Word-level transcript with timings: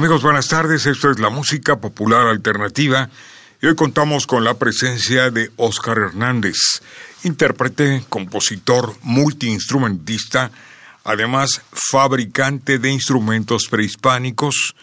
Amigos, 0.00 0.22
buenas 0.22 0.48
tardes. 0.48 0.86
Esto 0.86 1.10
es 1.10 1.18
la 1.18 1.28
música 1.28 1.78
popular 1.78 2.26
alternativa. 2.26 3.10
Y 3.60 3.66
hoy 3.66 3.74
contamos 3.74 4.26
con 4.26 4.44
la 4.44 4.54
presencia 4.54 5.30
de 5.30 5.50
Óscar 5.56 5.98
Hernández, 5.98 6.56
intérprete, 7.22 8.02
compositor, 8.08 8.94
multiinstrumentista, 9.02 10.52
además 11.04 11.60
fabricante 11.70 12.78
de 12.78 12.90
instrumentos 12.90 13.68
prehispánicos 13.68 14.74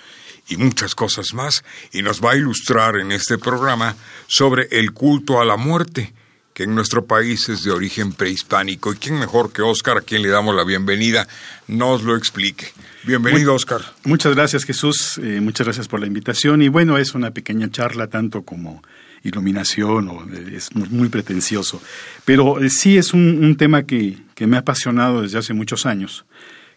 y 0.50 0.58
muchas 0.58 0.94
cosas 0.94 1.34
más, 1.34 1.64
y 1.92 2.04
nos 2.04 2.24
va 2.24 2.34
a 2.34 2.38
ilustrar 2.38 2.98
en 2.98 3.12
este 3.12 3.40
programa 3.40 3.96
sobre 4.28 4.68
el 4.70 4.92
culto 4.92 5.42
a 5.42 5.46
la 5.46 5.58
muerte, 5.58 6.14
que 6.58 6.64
en 6.64 6.74
nuestro 6.74 7.06
país 7.06 7.50
es 7.50 7.64
de 7.64 7.70
origen 7.70 8.14
prehispánico. 8.14 8.92
¿Y 8.92 8.96
quién 8.96 9.20
mejor 9.20 9.54
que 9.54 9.62
Óscar, 9.62 9.98
a 9.98 10.02
quien 10.02 10.24
le 10.24 10.30
damos 10.30 10.56
la 10.56 10.64
bienvenida, 10.64 11.28
nos 11.68 12.02
lo 12.02 12.16
explique? 12.16 12.70
Bienvenido, 13.04 13.54
Oscar. 13.54 13.82
Muchas 14.06 14.34
gracias, 14.34 14.64
Jesús. 14.66 15.20
Eh, 15.22 15.40
muchas 15.40 15.68
gracias 15.68 15.88
por 15.88 16.00
la 16.00 16.08
invitación. 16.08 16.64
Y 16.64 16.70
bueno, 16.70 16.98
es 16.98 17.14
una 17.14 17.30
pequeña 17.30 17.70
charla, 17.70 18.08
tanto 18.08 18.42
como 18.42 18.82
iluminación, 19.22 20.08
o 20.08 20.28
eh, 20.34 20.54
es 20.56 20.74
muy, 20.74 21.10
pretencioso. 21.10 21.80
Pero 22.26 22.60
eh, 22.60 22.72
sí 22.72 22.98
es 22.98 23.14
un, 23.14 23.56
tema 23.56 23.84
que, 23.84 24.18
me 24.40 24.56
ha 24.56 24.62
apasionado 24.62 25.22
desde 25.22 25.38
hace 25.38 25.54
muchos 25.54 25.86
años, 25.86 26.26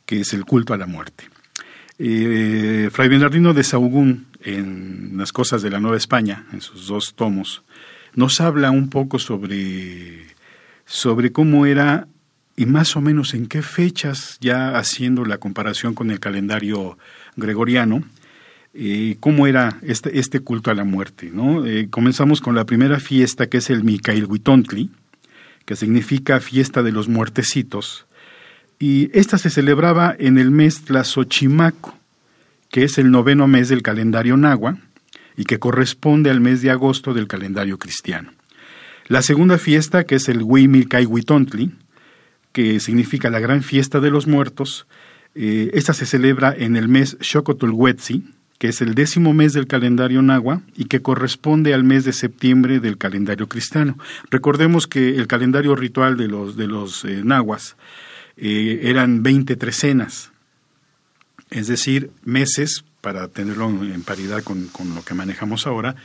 que 0.05 0.21
es 0.21 0.35
el 0.35 0.45
culto 0.45 0.75
a 0.75 0.77
la 0.77 0.87
muerte. 0.87 1.25
Fray 1.97 3.09
Bernardino 3.09 3.55
de 3.55 3.65
Sahagún, 3.65 4.27
en 4.43 5.13
Las 5.17 5.33
Cosas 5.33 5.63
de 5.63 5.71
la 5.71 5.81
Nueva 5.81 5.97
España, 5.97 6.45
en 6.53 6.61
sus 6.61 6.87
dos 6.87 7.15
tomos, 7.17 7.63
nos 8.15 8.41
habla 8.41 8.71
un 8.71 8.91
poco 8.91 9.19
sobre, 9.19 10.27
sobre 10.85 11.33
cómo 11.33 11.67
era 11.67 12.07
y 12.57 12.67
más 12.67 12.95
o 12.97 13.01
menos 13.01 13.33
en 13.33 13.47
qué 13.47 13.63
fechas, 13.63 14.37
ya 14.41 14.77
haciendo 14.77 15.25
la 15.25 15.39
comparación 15.39 15.95
con 15.95 16.11
el 16.11 16.21
calendario 16.21 16.99
gregoriano, 17.37 18.05
eh, 18.75 19.17
cómo 19.19 19.47
era 19.47 19.79
este, 19.83 20.19
este, 20.19 20.41
culto 20.41 20.71
a 20.71 20.75
la 20.75 20.85
muerte. 20.85 21.31
¿no? 21.33 21.65
Eh, 21.65 21.89
comenzamos 21.89 22.41
con 22.41 22.55
la 22.55 22.67
primera 22.67 23.01
fiesta, 23.01 23.49
que 23.49 23.59
es 23.59 23.71
el 23.71 23.83
Micailhuitontli, 23.83 24.91
que 25.65 25.75
significa 25.75 26.41
fiesta 26.41 26.83
de 26.83 26.93
los 26.93 27.09
muertecitos, 27.09 28.07
y 28.79 29.11
esta 29.19 29.39
se 29.39 29.51
celebraba 29.51 30.15
en 30.19 30.39
el 30.39 30.51
mes 30.51 30.83
Tlazochimaco, 30.85 31.95
que 32.71 32.85
es 32.85 32.99
el 32.99 33.11
noveno 33.11 33.47
mes 33.47 33.69
del 33.69 33.83
calendario 33.83 34.37
nahua 34.37 34.79
y 35.41 35.45
que 35.45 35.59
corresponde 35.59 36.29
al 36.29 36.43
mes 36.43 36.61
de 36.61 36.71
agosto 36.71 37.15
del 37.15 37.27
calendario 37.27 37.79
cristiano. 37.79 38.31
La 39.07 39.23
segunda 39.23 39.57
fiesta, 39.57 40.05
que 40.05 40.17
es 40.17 40.29
el 40.29 40.43
Huimilcaihuitontli, 40.43 41.73
que 42.53 42.79
significa 42.79 43.31
la 43.31 43.39
gran 43.39 43.63
fiesta 43.63 44.01
de 44.01 44.11
los 44.11 44.27
muertos. 44.27 44.87
Eh, 45.35 45.71
esta 45.73 45.95
se 45.95 46.05
celebra 46.05 46.55
en 46.55 46.77
el 46.77 46.89
mes 46.89 47.17
Xocotulhuetzi, 47.23 48.23
que 48.59 48.69
es 48.69 48.83
el 48.83 48.95
décimo 48.95 49.33
mes 49.33 49.55
del 49.55 49.67
calendario 49.67 50.21
nahua 50.21 50.61
y 50.77 50.85
que 50.85 51.01
corresponde 51.01 51.73
al 51.73 51.85
mes 51.85 52.05
de 52.05 52.13
septiembre 52.13 52.79
del 52.79 52.99
calendario 52.99 53.49
cristiano. 53.49 53.97
Recordemos 54.31 54.87
que 54.87 55.17
el 55.17 55.27
calendario 55.27 55.75
ritual 55.75 56.19
de 56.19 56.29
los, 56.29 56.59
de 56.59 56.67
los 56.67 57.07
eh, 57.07 57.23
nahuas 57.25 57.77
eh, 58.37 58.81
eran 58.83 59.23
20 59.23 59.57
trecenas, 59.57 60.33
es 61.49 61.67
decir, 61.67 62.11
meses, 62.27 62.85
para 63.01 63.29
tenerlo 63.29 63.69
en 63.69 64.03
paridad 64.03 64.43
con, 64.43 64.69
con 64.69 64.95
lo 64.95 65.03
que 65.05 65.15
manejamos 65.15 65.67
ahora, 65.67 65.97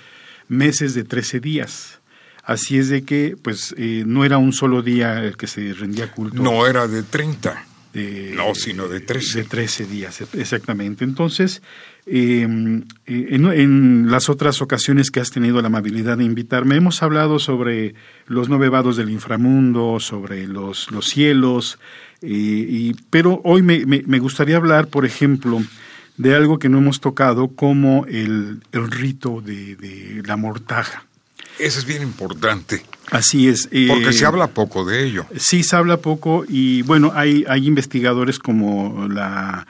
meses 0.48 0.94
de 0.94 1.04
13 1.04 1.40
días. 1.40 2.00
Así 2.46 2.78
es 2.78 2.90
de 2.90 3.04
que, 3.04 3.36
pues, 3.42 3.74
eh, 3.78 4.04
no 4.06 4.24
era 4.24 4.38
un 4.38 4.54
solo 4.54 4.84
día 4.84 5.24
el 5.24 5.36
que 5.36 5.48
se 5.48 5.74
rendía 5.74 6.12
culto. 6.12 6.42
No 6.42 6.68
era 6.68 6.88
de 6.88 7.02
30. 7.02 7.66
no, 8.36 8.54
sino 8.54 8.88
de 8.88 9.00
13. 9.00 9.40
De 9.40 9.44
13 9.46 9.86
días, 9.86 10.22
exactamente. 10.34 11.04
Entonces, 11.04 11.64
em, 12.06 12.84
eh, 13.08 13.30
en, 13.32 14.12
las 14.12 14.30
otras 14.30 14.62
ocasiones 14.62 15.10
que 15.10 15.22
has 15.22 15.32
tenido 15.32 15.60
la 15.62 15.68
amabilidad 15.68 16.18
de 16.18 16.26
invitarme, 16.26 16.76
hemos 16.76 17.02
hablado 17.02 17.40
sobre 17.40 17.96
los 18.28 18.48
nueve 18.48 18.70
vados 18.70 18.98
del 18.98 19.10
inframundo, 19.10 20.00
sobre 20.00 20.46
los, 20.46 20.92
los 20.92 21.06
cielos, 21.08 21.80
y, 22.22 22.94
pero 23.10 23.42
hoy 23.44 23.62
me, 23.64 23.86
me, 23.86 24.20
gustaría 24.20 24.58
hablar, 24.58 24.88
por 24.88 25.06
ejemplo, 25.06 25.62
de 26.18 26.36
algo 26.36 26.60
que 26.60 26.70
no 26.70 26.78
hemos 26.78 27.02
tocado 27.02 27.50
como 27.50 28.06
el, 28.06 28.62
el 28.72 28.92
rito 28.92 29.42
de, 29.42 29.76
de 29.76 30.22
la 30.26 30.38
mortaja. 30.38 31.06
Eso 31.60 31.80
es 31.80 31.86
bien 31.86 32.02
importante. 32.02 32.84
Así 33.12 33.48
es. 33.48 33.70
Eh, 33.72 33.88
Porque 33.88 34.14
se 34.14 34.26
habla 34.26 34.48
poco 34.48 34.84
de 34.84 35.06
ello. 35.06 35.26
Sí, 35.38 35.64
se 35.64 35.76
habla 35.76 35.98
poco 35.98 36.46
y 36.48 36.82
bueno, 36.82 37.12
hay, 37.16 37.46
hay 37.48 37.66
investigadores 37.68 38.40
como 38.40 39.08
la 39.10 39.66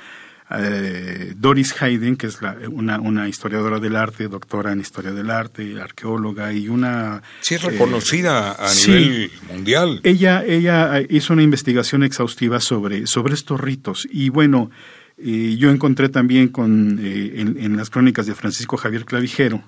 eh, 0.57 1.33
Doris 1.35 1.79
Hayden, 1.81 2.17
que 2.17 2.27
es 2.27 2.39
una, 2.71 2.99
una, 2.99 3.27
historiadora 3.27 3.79
del 3.79 3.95
arte, 3.95 4.27
doctora 4.27 4.71
en 4.71 4.79
historia 4.79 5.11
del 5.11 5.29
arte, 5.29 5.79
arqueóloga 5.81 6.53
y 6.53 6.69
una... 6.69 7.21
Sí, 7.41 7.55
es 7.55 7.63
reconocida 7.63 8.53
a 8.53 8.73
nivel 8.73 9.31
mundial. 9.51 10.01
Ella, 10.03 10.43
ella 10.45 11.01
hizo 11.09 11.33
una 11.33 11.43
investigación 11.43 12.03
exhaustiva 12.03 12.59
sobre, 12.59 13.07
sobre 13.07 13.33
estos 13.33 13.59
ritos 13.59 14.07
y 14.11 14.29
bueno, 14.29 14.71
eh, 15.17 15.55
yo 15.57 15.71
encontré 15.71 16.09
también 16.09 16.49
con, 16.49 16.99
en, 16.99 17.57
en, 17.59 17.77
las 17.77 17.89
crónicas 17.89 18.25
de 18.25 18.35
Francisco 18.35 18.77
Javier 18.77 19.05
Clavijero, 19.05 19.63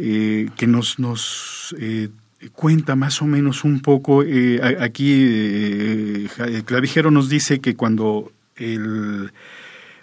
eh, 0.00 0.48
que 0.56 0.68
nos, 0.68 1.00
nos 1.00 1.74
eh, 1.80 2.08
cuenta 2.52 2.94
más 2.94 3.20
o 3.20 3.24
menos 3.24 3.64
un 3.64 3.80
poco. 3.80 4.22
Eh, 4.22 4.60
aquí 4.80 6.28
Clavijero 6.64 7.10
nos 7.10 7.28
dice 7.28 7.58
que 7.58 7.74
cuando 7.74 8.30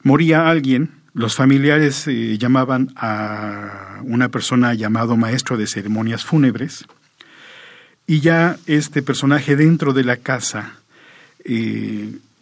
moría 0.04 0.50
alguien, 0.50 0.92
los 1.14 1.36
familiares 1.36 2.08
llamaban 2.38 2.92
a 2.98 4.02
una 4.04 4.28
persona 4.28 4.74
llamado 4.74 5.16
maestro 5.16 5.56
de 5.56 5.66
ceremonias 5.66 6.26
fúnebres 6.26 6.86
y 8.06 8.20
ya 8.20 8.58
este 8.66 9.02
personaje 9.02 9.56
dentro 9.56 9.94
de 9.94 10.04
la 10.04 10.18
casa 10.18 10.80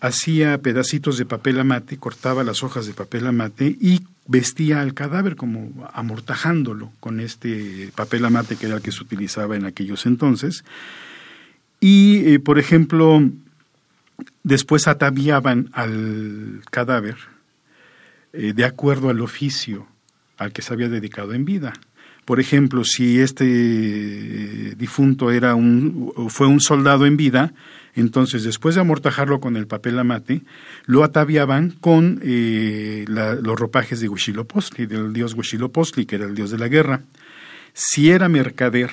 hacía 0.03 0.57
pedacitos 0.57 1.17
de 1.17 1.25
papel 1.25 1.61
amate, 1.61 1.95
cortaba 1.97 2.43
las 2.43 2.61
hojas 2.61 2.85
de 2.85 2.93
papel 2.93 3.25
amate 3.25 3.77
y 3.79 4.01
vestía 4.27 4.81
al 4.81 4.93
cadáver 4.93 5.37
como 5.37 5.89
amortajándolo 5.93 6.91
con 6.99 7.21
este 7.21 7.89
papel 7.95 8.25
amate 8.25 8.57
que 8.57 8.65
era 8.65 8.75
el 8.75 8.81
que 8.81 8.91
se 8.91 9.01
utilizaba 9.01 9.55
en 9.55 9.63
aquellos 9.63 10.05
entonces. 10.05 10.65
Y, 11.79 12.33
eh, 12.33 12.39
por 12.39 12.59
ejemplo, 12.59 13.23
después 14.43 14.89
ataviaban 14.89 15.69
al 15.71 16.59
cadáver 16.69 17.15
eh, 18.33 18.51
de 18.53 18.65
acuerdo 18.65 19.09
al 19.09 19.21
oficio 19.21 19.87
al 20.37 20.51
que 20.51 20.61
se 20.61 20.73
había 20.73 20.89
dedicado 20.89 21.33
en 21.33 21.45
vida. 21.45 21.71
Por 22.25 22.41
ejemplo, 22.41 22.83
si 22.83 23.21
este 23.21 24.75
difunto 24.75 25.31
era 25.31 25.55
un, 25.55 26.11
fue 26.27 26.47
un 26.47 26.59
soldado 26.59 27.05
en 27.05 27.15
vida, 27.15 27.53
entonces, 27.95 28.43
después 28.43 28.75
de 28.75 28.81
amortajarlo 28.81 29.39
con 29.39 29.55
el 29.55 29.67
papel 29.67 29.99
amate, 29.99 30.41
lo 30.85 31.03
ataviaban 31.03 31.71
con 31.71 32.19
eh, 32.23 33.05
los 33.07 33.59
ropajes 33.59 33.99
de 33.99 34.09
Huitzilopochtli, 34.09 34.87
del 34.87 35.13
dios 35.13 35.35
Huitzilopochtli, 35.35 36.05
que 36.05 36.15
era 36.15 36.25
el 36.25 36.35
dios 36.35 36.49
de 36.49 36.57
la 36.57 36.67
guerra. 36.67 37.01
Si 37.73 38.09
era 38.09 38.29
mercader, 38.29 38.91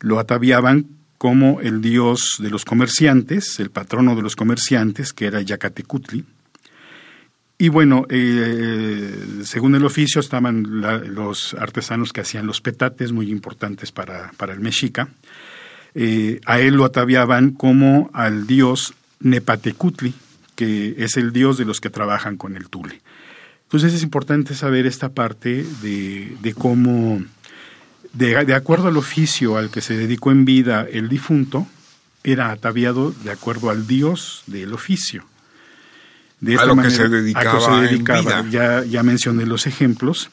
lo 0.00 0.18
ataviaban 0.18 0.86
como 1.18 1.60
el 1.60 1.80
dios 1.80 2.36
de 2.38 2.50
los 2.50 2.64
comerciantes, 2.64 3.60
el 3.60 3.70
patrono 3.70 4.16
de 4.16 4.22
los 4.22 4.36
comerciantes, 4.36 5.12
que 5.12 5.26
era 5.26 5.42
Yacatecutli. 5.42 6.24
Y 7.56 7.68
bueno, 7.68 8.04
eh, 8.08 9.42
según 9.44 9.74
el 9.74 9.84
oficio 9.84 10.20
estaban 10.20 10.66
los 11.14 11.54
artesanos 11.54 12.12
que 12.12 12.22
hacían 12.22 12.46
los 12.46 12.60
petates, 12.60 13.12
muy 13.12 13.30
importantes 13.30 13.92
para, 13.92 14.32
para 14.36 14.52
el 14.54 14.60
mexica. 14.60 15.08
Eh, 15.94 16.40
a 16.44 16.60
él 16.60 16.74
lo 16.74 16.84
ataviaban 16.84 17.52
como 17.52 18.10
al 18.12 18.46
dios 18.46 18.94
Nepatecutli, 19.20 20.14
que 20.54 20.94
es 20.98 21.16
el 21.16 21.32
dios 21.32 21.56
de 21.56 21.64
los 21.64 21.80
que 21.80 21.90
trabajan 21.90 22.36
con 22.36 22.56
el 22.56 22.68
tule. 22.68 23.00
Entonces 23.64 23.94
es 23.94 24.02
importante 24.02 24.54
saber 24.54 24.86
esta 24.86 25.10
parte 25.10 25.64
de, 25.82 26.36
de 26.40 26.54
cómo, 26.54 27.22
de, 28.12 28.44
de, 28.44 28.54
acuerdo 28.54 28.88
al 28.88 28.96
oficio 28.96 29.56
al 29.56 29.70
que 29.70 29.80
se 29.80 29.96
dedicó 29.96 30.30
en 30.30 30.44
vida 30.44 30.86
el 30.90 31.08
difunto, 31.08 31.66
era 32.22 32.50
ataviado 32.50 33.10
de 33.10 33.30
acuerdo 33.30 33.70
al 33.70 33.86
dios 33.86 34.42
del 34.46 34.72
oficio. 34.72 35.24
De 36.40 36.56
a 36.56 36.66
lo 36.66 36.76
que 36.76 36.90
se 36.90 37.08
dedicaba, 37.08 37.88
En 37.88 38.04
vida. 38.04 38.44
Ya, 38.50 38.84
ya 38.84 39.02
mencioné 39.02 39.46
los 39.46 39.66
ejemplos. 39.66 40.30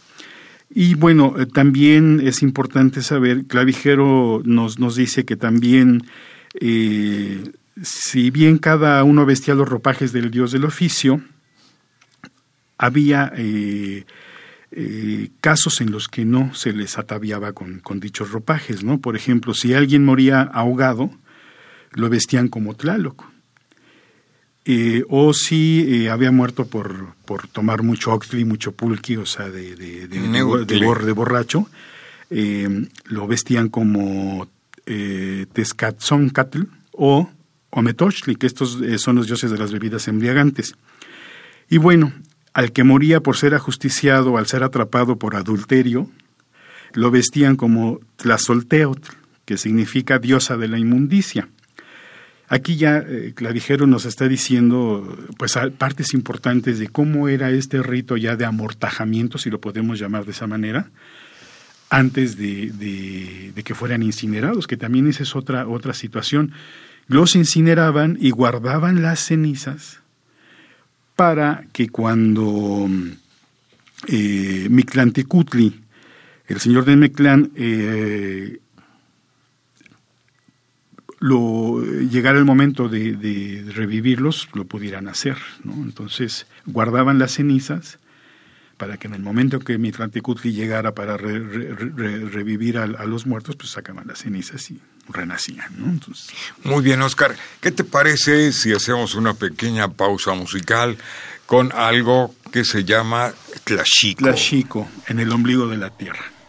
Y 0.74 0.96
bueno, 0.96 1.36
eh, 1.38 1.46
también 1.46 2.22
es 2.24 2.42
importante 2.42 3.02
saber, 3.02 3.46
Clavijero 3.46 4.42
nos, 4.46 4.80
nos 4.80 4.96
dice 4.96 5.26
que 5.26 5.36
también, 5.36 6.04
eh, 6.54 7.44
si 7.82 8.32
bien 8.32 8.58
cada 8.58 9.04
uno 9.04 9.26
vestía 9.26 9.54
los 9.54 9.68
ropajes 9.68 10.14
del 10.14 10.32
dios 10.32 10.52
del 10.52 10.64
oficio, 10.64 11.22
había 12.78 13.32
eh, 13.36 14.06
casos 15.42 15.82
en 15.82 15.92
los 15.92 16.08
que 16.08 16.24
no 16.24 16.54
se 16.56 16.72
les 16.72 16.98
ataviaba 16.98 17.52
con, 17.52 17.80
con, 17.80 18.00
dichos 18.00 18.32
ropajes, 18.32 18.84
¿no? 18.84 19.02
Por 19.02 19.18
ejemplo, 19.18 19.54
si 19.54 19.74
alguien 19.74 20.06
moría 20.06 20.42
ahogado, 20.42 21.12
lo 21.92 22.10
vestían 22.10 22.48
como 22.48 22.76
Tlaloc. 22.76 23.26
Eh, 24.64 25.04
o 25.10 25.34
si 25.34 25.86
eh, 25.88 26.10
había 26.10 26.32
muerto 26.32 26.68
por, 26.68 27.16
por 27.26 27.48
tomar 27.48 27.82
mucho 27.82 28.14
Oxley, 28.14 28.46
mucho 28.46 28.74
pulqui, 28.74 29.18
o 29.18 29.26
sea, 29.26 29.50
de, 29.50 29.76
de, 29.76 30.08
de, 30.08 30.66
de 30.66 31.12
borracho, 31.14 31.68
eh, 32.30 32.88
lo 33.06 33.28
vestían 33.28 33.70
como 33.70 34.48
eh, 34.86 35.48
Tezcatzoncatl 35.52 36.62
o 36.92 37.30
Ometochli, 37.72 38.36
que 38.36 38.48
estos 38.48 38.78
son 38.98 39.16
los 39.16 39.28
dioses 39.28 39.50
de 39.50 39.58
las 39.58 39.72
bebidas 39.72 40.08
embriagantes. 40.08 40.76
Y 41.70 41.78
bueno, 41.78 42.14
al 42.54 42.72
que 42.72 42.84
moría 42.84 43.22
por 43.22 43.38
ser 43.38 43.56
ajusticiado, 43.56 44.38
al 44.38 44.46
ser 44.46 44.64
atrapado 44.64 45.18
por 45.18 45.36
adulterio, 45.36 46.10
lo 46.94 47.10
vestían 47.10 47.56
como 47.56 48.00
Tlazolteotl, 48.18 49.14
que 49.46 49.58
significa 49.58 50.20
diosa 50.20 50.58
de 50.58 50.68
la 50.68 50.78
inmundicia. 50.78 51.50
Aquí 52.52 52.76
ya 52.76 52.98
eh, 52.98 53.32
Clavijero 53.34 53.88
nos 53.88 54.04
está 54.04 54.28
diciendo 54.28 55.18
pues 55.38 55.58
partes 55.78 56.14
importantes 56.14 56.80
de 56.80 56.90
cómo 56.90 57.30
era 57.30 57.50
este 57.50 57.82
rito 57.82 58.18
ya 58.18 58.36
de 58.36 58.44
amortajamiento, 58.44 59.38
si 59.38 59.50
lo 59.50 59.62
podemos 59.62 59.98
llamar 59.98 60.26
de 60.26 60.32
esa 60.32 60.48
manera, 60.48 60.90
antes 61.90 62.36
de, 62.36 63.54
que 63.64 63.74
fueran 63.74 64.04
incinerados, 64.04 64.68
que 64.68 64.76
también 64.76 65.08
esa 65.08 65.24
es 65.24 65.34
otra, 65.34 65.66
otra 65.66 65.94
situación. 65.94 66.52
Los 67.08 67.38
incineraban 67.38 68.18
y 68.20 68.32
guardaban 68.32 69.02
las 69.02 69.22
cenizas 69.22 70.02
para 71.16 71.64
que 71.72 71.88
cuando 71.88 72.90
eh, 74.08 74.68
Mictlantecutli, 74.70 75.80
el 76.48 76.60
señor 76.60 76.84
de 76.84 76.98
Meclán, 76.98 77.52
eh, 77.56 78.60
lo, 81.22 81.82
llegara 81.84 82.40
el 82.40 82.46
momento 82.46 82.90
de, 82.90 83.64
revivirlos, 83.74 84.50
lo 84.54 84.66
pudieran 84.66 85.08
hacer. 85.08 85.38
¿no? 85.64 85.74
Entonces 85.74 86.48
guardaban 86.66 87.20
las 87.20 87.34
cenizas 87.34 88.00
para 88.78 88.98
que 88.98 89.08
en 89.08 89.14
el 89.14 89.22
momento 89.22 89.60
que 89.60 89.78
Mitlantecutli 89.78 90.52
llegara 90.52 90.94
para 90.96 91.16
revivir 91.16 92.80
a, 92.80 92.88
los 92.88 93.28
muertos, 93.28 93.56
pues 93.56 93.70
sacaban 93.70 94.08
las 94.08 94.24
cenizas 94.24 94.72
y 94.72 94.80
renacían. 95.10 95.68
¿no? 95.78 96.00
Muy 96.64 96.84
bien, 96.84 97.00
Oscar. 97.04 97.36
¿Qué 97.62 97.72
te 97.72 97.84
parece 97.84 98.52
si 98.52 98.74
hacemos 98.74 99.14
una 99.14 99.36
pequeña 99.36 99.90
pausa 99.90 100.34
musical 100.34 100.98
con 101.46 101.72
algo 101.74 102.34
que 102.52 102.66
se 102.66 102.84
llama 102.84 103.32
Tlaxico? 103.64 104.24
Tlaxico, 104.24 104.90
en 105.08 105.20
el 105.20 105.32
ombligo 105.32 105.68
de 105.68 105.78
la 105.78 105.92
tierra. 105.92 106.41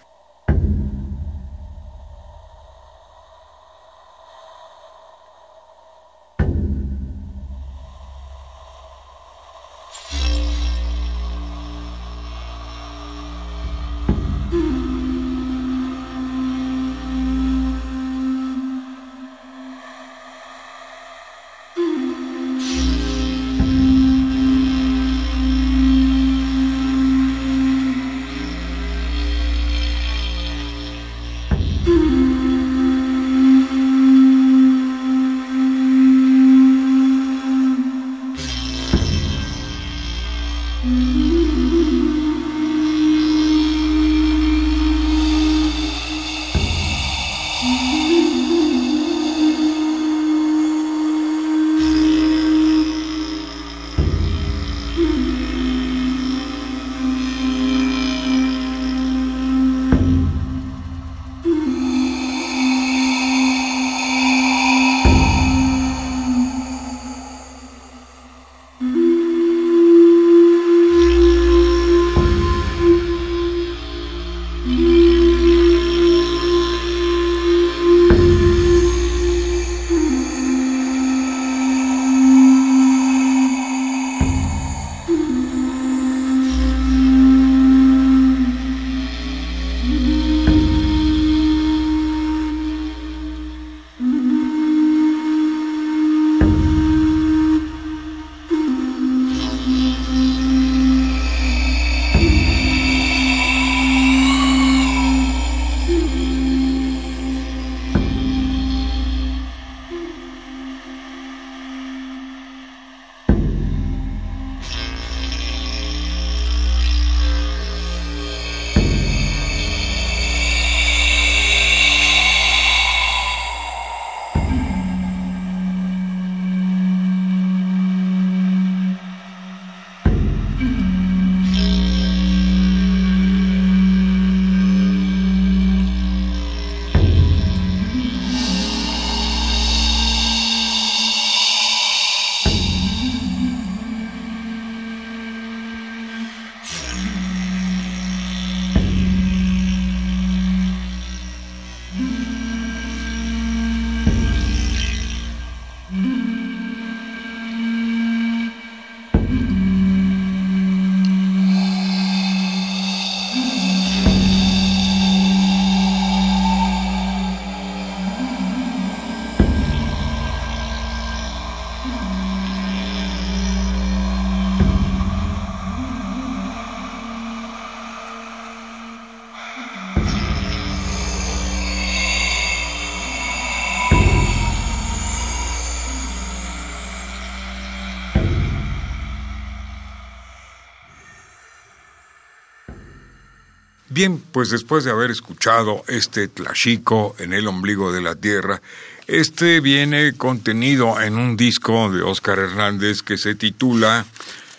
Bien, 193.94 194.22
pues 194.32 194.48
después 194.48 194.84
de 194.84 194.90
haber 194.90 195.10
escuchado 195.10 195.84
este 195.86 196.26
tlachico 196.26 197.14
en 197.18 197.34
el 197.34 197.46
ombligo 197.46 197.92
de 197.92 198.00
la 198.00 198.14
tierra, 198.14 198.62
este 199.06 199.60
viene 199.60 200.14
contenido 200.14 200.98
en 200.98 201.18
un 201.18 201.36
disco 201.36 201.90
de 201.90 202.00
Oscar 202.00 202.38
Hernández 202.38 203.02
que 203.02 203.18
se 203.18 203.34
titula 203.34 204.06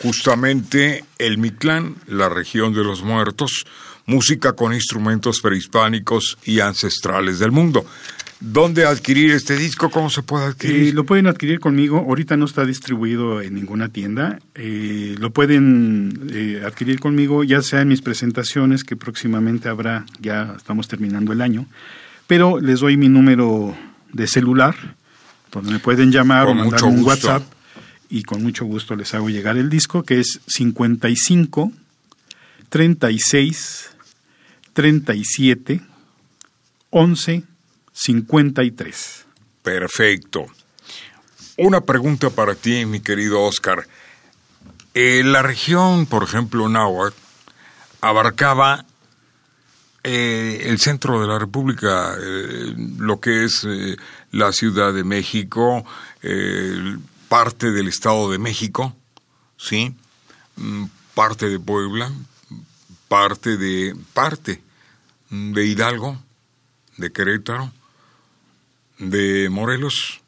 justamente 0.04 1.04
El 1.18 1.40
Mictlán, 1.40 1.96
la 2.06 2.30
región 2.30 2.76
de 2.76 2.84
los 2.84 3.02
muertos, 3.02 3.66
música 4.06 4.54
con 4.54 4.72
instrumentos 4.72 5.42
prehispánicos 5.42 6.38
y 6.44 6.60
ancestrales 6.60 7.40
del 7.40 7.52
mundo. 7.52 7.88
¿Dónde 8.46 8.86
adquirir 8.86 9.32
este 9.32 9.56
disco? 9.56 9.90
¿Cómo 9.90 10.10
se 10.10 10.22
puede 10.22 10.48
adquirir? 10.48 10.90
Eh, 10.90 10.92
lo 10.94 11.06
pueden 11.06 11.28
adquirir 11.28 11.62
conmigo. 11.62 12.00
Ahorita 12.00 12.36
no 12.36 12.44
está 12.44 12.66
distribuido 12.66 13.42
en 13.42 13.54
ninguna 13.54 13.88
tienda. 13.88 14.40
Eh, 14.56 15.16
lo 15.18 15.32
pueden 15.32 16.28
eh, 16.30 16.62
adquirir 16.66 17.00
conmigo, 17.00 17.46
ya 17.46 17.62
sea 17.62 17.80
en 17.80 17.88
mis 17.88 18.02
presentaciones, 18.02 18.84
que 18.84 18.98
próximamente 18.98 19.70
habrá, 19.70 20.06
ya 20.20 20.56
estamos 20.58 20.90
terminando 20.90 21.32
el 21.32 21.40
año. 21.40 21.68
Pero 22.28 22.60
les 22.60 22.82
doy 22.82 22.98
mi 22.98 23.08
número 23.08 23.78
de 24.12 24.28
celular, 24.28 24.76
donde 25.50 25.72
me 25.72 25.80
pueden 25.80 26.12
llamar 26.12 26.48
o 26.48 26.54
mandar 26.54 26.84
un 26.84 27.02
WhatsApp 27.02 27.44
y 28.10 28.24
con 28.24 28.44
mucho 28.44 28.66
gusto 28.66 28.98
les 28.98 29.14
hago 29.14 29.30
llegar 29.30 29.56
el 29.56 29.70
disco, 29.70 30.04
que 30.04 30.20
es 30.20 30.42
55 30.48 31.72
36 32.68 33.90
37 34.74 35.82
11 36.90 37.53
53. 37.94 39.26
Perfecto. 39.62 40.48
Una 41.58 41.82
pregunta 41.82 42.32
para 42.32 42.56
ti, 42.56 42.86
mi 42.86 43.00
querido 43.00 43.42
Oscar. 43.42 43.88
Eh, 44.96 45.22
la 45.24 45.42
región, 45.42 46.08
por 46.08 46.24
ejemplo, 46.24 46.68
Náhuatl, 46.68 47.16
abarcaba 48.02 48.86
eh, 50.04 50.64
el 50.66 50.80
centro 50.80 51.22
de 51.22 51.28
la 51.28 51.40
República, 51.40 52.16
eh, 52.20 52.74
lo 52.98 53.20
que 53.20 53.46
es 53.46 53.68
la 54.32 54.52
Ciudad 54.52 54.94
de 54.94 55.04
México, 55.04 55.86
parte 57.30 57.72
del 57.72 57.88
Estado 57.88 58.32
de 58.32 58.40
México, 58.40 58.96
¿sí? 59.58 59.96
Mm, 60.56 60.86
parte 61.14 61.50
de 61.50 61.60
Puebla, 61.60 62.12
parte 63.08 63.58
de 63.58 63.96
parte 64.14 64.62
de 65.30 65.66
Hidalgo, 65.66 66.22
de 66.98 67.12
Querétaro, 67.12 67.72
de 69.00 69.50
Morelos 69.50 70.22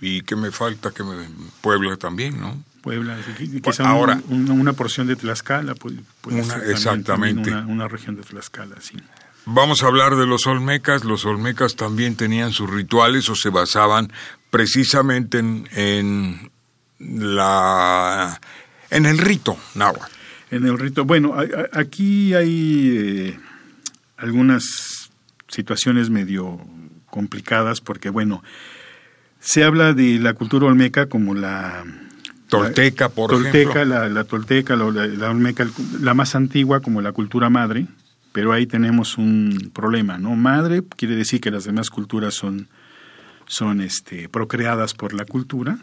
y 0.00 0.22
que 0.22 0.36
me 0.36 0.50
falta 0.50 0.90
que 0.90 1.02
me 1.02 1.28
Puebla 1.60 1.96
también, 1.96 2.40
¿no? 2.40 2.62
Puebla, 2.82 3.18
quizá 3.64 3.88
Ahora, 3.88 4.20
una, 4.28 4.72
porción 4.74 5.08
de 5.08 5.16
Tlaxcala, 5.16 5.74
puede, 5.74 5.98
exactamente. 6.70 7.50
una, 7.50 7.88
región 7.88 8.14
de 8.14 8.22
Tlaxcala, 8.22 8.76
sí. 8.80 8.96
Vamos 9.44 9.82
a 9.82 9.86
hablar 9.86 10.16
de 10.16 10.26
los 10.26 10.46
olmecas. 10.46 11.04
Los 11.04 11.24
olmecas 11.24 11.74
también 11.74 12.16
tenían 12.16 12.52
sus 12.52 12.70
rituales 12.70 13.28
o 13.28 13.34
se 13.34 13.50
basaban 13.50 14.12
precisamente 14.50 15.38
en, 15.38 15.68
en 15.72 16.50
la 16.98 18.40
en 18.90 19.06
el 19.06 19.18
rito 19.18 19.56
náhuatl. 19.74 20.12
En 20.50 20.64
el 20.64 20.78
rito. 20.78 21.04
Bueno, 21.04 21.34
aquí 21.72 22.34
hay 22.34 22.96
eh, 22.96 23.40
algunas 24.16 25.10
situaciones 25.48 26.08
medio 26.08 26.60
complicadas 27.16 27.80
porque, 27.80 28.10
bueno, 28.10 28.44
se 29.40 29.64
habla 29.64 29.94
de 29.94 30.18
la 30.18 30.34
cultura 30.34 30.66
olmeca 30.66 31.06
como 31.06 31.34
la... 31.34 31.82
Tolteca, 32.48 33.08
por 33.08 33.30
tolteca, 33.30 33.86
La, 33.86 34.08
la 34.08 34.24
tolteca, 34.24 34.76
la, 34.76 34.84
la, 35.06 35.30
olmeca, 35.30 35.66
la 36.00 36.12
más 36.12 36.34
antigua 36.34 36.80
como 36.80 37.00
la 37.00 37.12
cultura 37.12 37.48
madre, 37.48 37.86
pero 38.32 38.52
ahí 38.52 38.66
tenemos 38.66 39.16
un 39.16 39.70
problema, 39.72 40.18
¿no? 40.18 40.36
Madre 40.36 40.82
quiere 40.96 41.16
decir 41.16 41.40
que 41.40 41.50
las 41.50 41.64
demás 41.64 41.88
culturas 41.88 42.34
son, 42.34 42.68
son 43.46 43.80
este, 43.80 44.28
procreadas 44.28 44.92
por 44.92 45.14
la 45.14 45.24
cultura, 45.24 45.78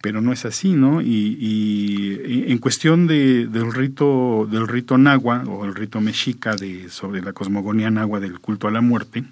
pero 0.00 0.22
no 0.22 0.32
es 0.32 0.44
así, 0.44 0.74
¿no? 0.74 1.02
Y, 1.02 2.46
en 2.46 2.58
cuestión 2.58 3.08
de, 3.08 3.48
del 3.48 3.72
rito 3.72 4.48
del 4.50 4.68
rito 4.68 4.96
nahua 4.96 5.42
o 5.46 5.64
el 5.64 5.74
rito 5.74 6.00
mexica 6.00 6.54
de 6.54 6.88
sobre 6.88 7.20
la 7.20 7.32
cosmogonía 7.32 7.90
nahua 7.90 8.20
del 8.20 8.38
culto 8.38 8.68
a 8.68 8.70
la 8.70 8.80
muerte, 8.80 9.24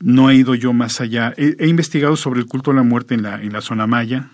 no 0.00 0.30
he 0.30 0.36
ido 0.36 0.54
yo 0.54 0.72
más 0.72 1.00
allá. 1.00 1.34
He, 1.36 1.66
investigado 1.66 2.16
sobre 2.16 2.40
el 2.40 2.46
culto 2.46 2.70
a 2.70 2.74
la 2.74 2.82
muerte 2.82 3.14
en 3.14 3.22
la 3.22 3.40
en 3.42 3.52
la 3.52 3.60
zona 3.60 3.86
maya 3.86 4.30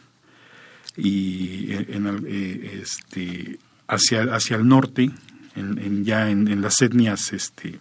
y 0.97 1.73
en, 1.73 2.25
eh, 2.26 2.80
este 2.83 3.59
hacia 3.88 4.23
hacia 4.35 4.56
el 4.56 4.66
norte, 4.66 5.11
en, 5.56 6.04
ya 6.04 6.30
en, 6.30 6.61
las 6.61 6.80
etnias 6.83 7.33
este 7.33 7.78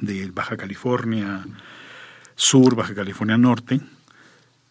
de 0.00 0.30
Baja 0.30 0.56
California 0.56 1.44
Sur, 2.34 2.74
Baja 2.74 2.94
California 2.94 3.36
Norte 3.36 3.80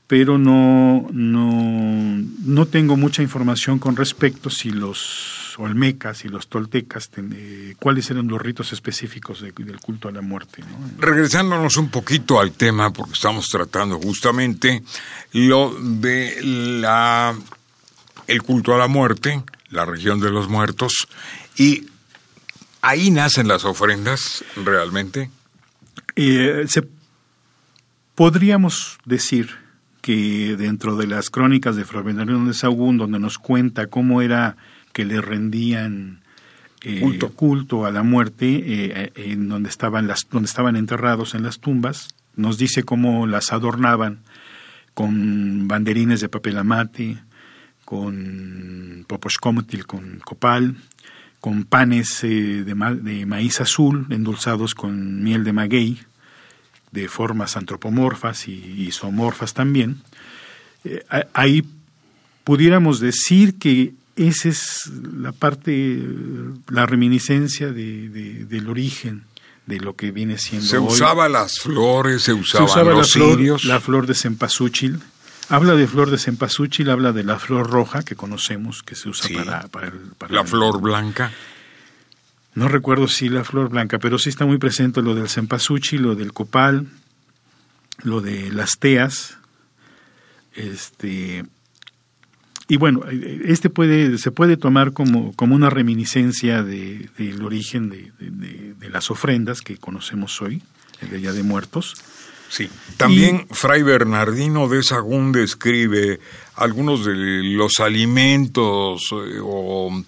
pero 0.10 0.40
no, 0.40 1.08
no, 1.12 2.18
no 2.44 2.66
tengo 2.66 2.98
mucha 2.98 3.22
información 3.22 3.78
con 3.78 3.96
respecto 3.96 4.50
si 4.50 4.72
los 4.72 5.39
olmecas 5.60 6.24
y 6.24 6.30
los 6.30 6.48
toltecas, 6.48 7.10
eh, 7.18 7.76
cuáles 7.80 8.10
eran 8.10 8.28
los 8.28 8.42
ritos 8.42 8.72
específicos 8.72 9.42
del 9.42 9.80
culto 9.80 10.08
a 10.08 10.12
la 10.12 10.22
muerte. 10.22 10.64
Regresándonos 10.98 11.76
un 11.78 11.90
poquito 11.90 12.40
al 12.40 12.54
tema, 12.54 12.92
porque 12.92 13.14
estamos 13.14 13.48
tratando 13.50 14.00
justamente 14.00 14.82
lo 15.34 15.76
de 15.80 16.40
la 16.42 17.36
el 18.28 18.44
culto 18.44 18.74
a 18.74 18.78
la 18.78 18.88
muerte, 18.88 19.44
la 19.70 19.86
región 19.86 20.20
de 20.20 20.30
los 20.30 20.48
muertos, 20.48 21.08
y 21.58 21.88
ahí 22.82 23.10
nacen 23.12 23.48
las 23.48 23.66
ofrendas 23.66 24.44
realmente. 24.56 25.30
Eh, 26.16 26.66
se, 26.68 26.88
podríamos 28.16 28.98
decir 29.04 29.50
que 30.02 30.56
dentro 30.58 30.96
de 30.96 31.08
las 31.08 31.30
crónicas 31.30 31.76
de 31.76 31.86
Fray 31.86 32.04
Bernardino 32.04 32.46
de 32.46 32.54
Sahagún, 32.54 32.98
donde 32.98 33.20
nos 33.20 33.38
cuenta 33.38 33.88
cómo 33.88 34.22
era 34.22 34.56
que 34.94 35.06
le 35.06 35.22
rendían 35.22 36.22
eh, 36.82 37.20
culto. 37.36 37.86
a 37.86 37.92
la 37.92 38.04
muerte, 38.04 38.64
eh, 38.66 39.12
en 39.16 39.50
donde 39.50 39.70
estaban, 39.70 40.08
las, 40.08 40.28
donde 40.32 40.48
estaban 40.48 40.76
enterrados 40.76 41.36
en 41.36 41.44
las 41.44 41.60
tumbas, 41.60 42.08
nos 42.36 42.58
dice 42.58 42.84
cómo 42.84 43.28
las 43.28 43.52
adornaban 43.52 44.20
con 44.94 45.68
banderines 45.68 46.22
de 46.22 46.30
papel 46.30 46.58
amate, 46.58 47.18
con 47.84 49.06
poposhkomotil, 49.08 49.86
con 49.86 50.20
copal, 50.20 50.78
con 51.42 51.66
panes 51.66 52.24
eh, 52.24 52.64
de, 52.64 53.00
de, 53.02 53.26
maíz 53.26 53.60
azul 53.60 54.08
endulzados 54.10 54.74
con 54.74 55.22
miel 55.22 55.44
de 55.44 55.54
maguey, 55.54 56.00
de 56.92 57.10
formas 57.10 57.58
antropomorfas 57.58 58.48
y 58.48 58.86
isomorfas 58.88 59.54
también, 59.54 60.02
ahí 61.34 61.64
pudiéramos 62.44 63.00
decir 63.00 63.60
que 63.60 63.94
esa 64.28 64.50
es 64.50 64.92
la 65.14 65.32
parte, 65.32 66.02
la 66.68 66.86
reminiscencia 66.86 67.72
de, 67.72 68.10
del 68.46 68.70
origen 68.70 69.24
de 69.66 69.80
lo 69.80 69.96
que 69.96 70.12
viene 70.12 70.38
siendo. 70.38 70.68
Se 70.68 70.80
usaba 70.80 71.30
las 71.30 71.60
flores, 71.60 72.24
se 72.24 72.34
usaban 72.34 72.90
los 72.90 73.16
la 73.16 73.26
flor, 73.26 73.66
la 73.66 73.80
flor 73.80 74.08
de 74.08 74.16
cempasúchil. 74.16 75.00
Habla 75.48 75.76
de 75.76 75.88
flor 75.88 76.12
de 76.12 76.18
cempasúchil, 76.18 76.90
habla 76.90 77.12
de 77.12 77.24
la 77.24 77.40
flor 77.40 77.70
roja 77.70 78.04
que 78.04 78.16
conocemos, 78.16 78.84
que 78.84 78.96
se 78.96 79.10
usa 79.10 79.30
para, 79.44 79.68
para, 79.68 79.92
La 80.32 80.44
flor 80.44 80.82
blanca. 80.82 81.32
No 82.56 82.68
recuerdo 82.68 83.08
si 83.08 83.30
la 83.30 83.44
flor 83.44 83.70
blanca, 83.70 84.00
pero 84.00 84.20
sí 84.20 84.30
está 84.30 84.46
muy 84.46 84.58
presente 84.58 85.02
lo 85.02 85.16
del 85.16 85.30
cempasúchil, 85.30 86.02
lo 86.02 86.16
del 86.16 86.34
copal, 86.34 86.88
lo 88.04 88.22
de 88.22 88.52
las 88.52 88.80
teas, 88.80 89.38
este 90.54 91.46
y 92.70 92.78
bueno, 92.78 93.02
este 93.10 93.72
puede, 93.72 94.20
se 94.20 94.30
puede 94.30 94.56
tomar 94.56 94.94
como, 94.94 95.34
como 95.34 95.56
una 95.56 95.72
reminiscencia 95.72 96.62
del 96.62 97.42
origen 97.44 97.90
de, 97.90 98.12
de, 98.20 98.90
las 98.90 99.10
ofrendas 99.10 99.62
que 99.62 99.78
conocemos 99.78 100.40
hoy, 100.40 100.62
el 101.02 101.20
Día 101.20 101.34
de 101.34 101.42
Muertos. 101.42 101.96
Sí. 102.48 102.70
También 102.96 103.48
Fray 103.50 103.82
Bernardino 103.82 104.70
de 104.70 104.84
Sagún 104.84 105.32
describe 105.32 106.20
algunos 106.56 107.06
de 107.06 107.16
los 107.16 107.80
alimentos 107.80 109.02
eh, 109.14 109.40
o 109.42 110.04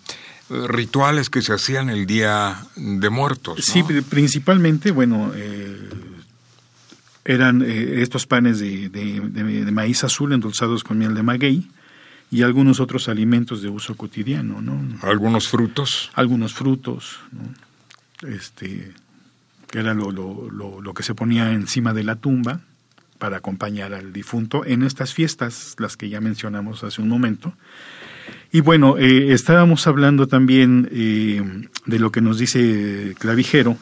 rituales 0.49 1.31
que 1.31 1.41
se 1.41 1.53
hacían 1.53 1.89
el 1.89 2.05
Día 2.05 2.63
de 2.75 3.09
Muertos. 3.09 3.59
Sí, 3.63 3.83
principalmente, 4.07 4.91
bueno, 4.91 5.31
eh, 5.35 5.79
eran 7.25 7.63
eh, 7.63 8.03
estos 8.03 8.27
panes 8.27 8.59
de, 8.59 8.89
de, 8.89 9.71
maíz 9.71 10.03
azul 10.03 10.31
endulzados 10.31 10.83
con 10.83 10.99
miel 10.99 11.15
de 11.15 11.23
maguey 11.23 11.67
y 12.31 12.43
algunos 12.43 12.79
otros 12.79 13.09
alimentos 13.09 13.61
de 13.61 13.69
uso 13.69 13.95
cotidiano, 13.95 14.61
¿no? 14.61 14.81
Algunos 15.01 15.49
frutos. 15.49 16.09
Algunos 16.15 16.53
frutos, 16.53 17.19
¿no? 17.31 18.27
Este, 18.27 18.91
que 19.69 19.79
era 19.79 19.93
lo, 19.93 20.11
lo, 20.11 20.81
lo 20.81 20.93
que 20.93 21.03
se 21.03 21.13
ponía 21.13 21.51
encima 21.51 21.93
de 21.93 22.03
la 22.03 22.15
tumba 22.15 22.61
para 23.21 23.37
acompañar 23.37 23.93
al 23.93 24.13
difunto 24.13 24.65
en 24.65 24.81
estas 24.81 25.13
fiestas, 25.13 25.75
las 25.77 25.95
que 25.95 26.09
ya 26.09 26.21
mencionamos 26.21 26.83
hace 26.83 27.01
un 27.03 27.09
momento. 27.09 27.53
Y 28.51 28.61
bueno, 28.61 28.97
eh, 28.97 29.31
estábamos 29.31 29.85
hablando 29.87 30.27
también 30.27 30.89
eh, 30.91 31.41
de 31.85 31.99
lo 31.99 32.11
que 32.11 32.21
nos 32.21 32.39
dice 32.39 33.15
Clavijero. 33.19 33.77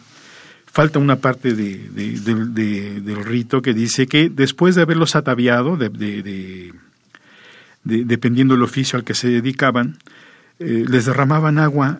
Falta 0.65 0.99
una 0.99 1.15
parte 1.15 1.55
de, 1.55 1.89
del 1.89 3.25
rito 3.25 3.61
que 3.61 3.73
dice 3.73 4.07
que 4.07 4.29
después 4.29 4.75
de 4.75 4.83
haberlos 4.83 5.15
ataviado, 5.15 5.77
de, 5.77 6.73
dependiendo 7.83 8.53
del 8.53 8.63
oficio 8.63 8.97
al 8.97 9.03
que 9.03 9.13
se 9.13 9.29
dedicaban, 9.29 9.97
eh, 10.59 10.85
les 10.87 11.05
derramaban 11.05 11.57
agua 11.57 11.99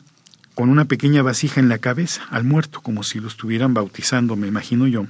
con 0.56 0.70
una 0.70 0.86
pequeña 0.86 1.22
vasija 1.22 1.60
en 1.60 1.70
la 1.70 1.78
cabeza 1.78 2.24
al 2.30 2.44
muerto, 2.44 2.82
como 2.82 3.04
si 3.04 3.20
lo 3.20 3.28
estuvieran 3.28 3.74
bautizando, 3.74 4.36
me 4.36 4.48
imagino 4.48 4.88
yo. 4.88 5.06